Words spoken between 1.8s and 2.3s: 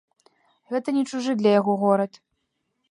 горад.